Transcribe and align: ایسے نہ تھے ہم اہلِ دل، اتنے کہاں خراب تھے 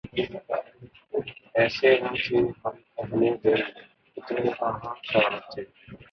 ایسے 1.57 1.89
نہ 2.01 2.11
تھے 2.23 2.37
ہم 2.61 2.73
اہلِ 2.99 3.21
دل، 3.43 3.61
اتنے 4.17 4.41
کہاں 4.57 4.73
خراب 5.07 5.43
تھے 5.51 5.61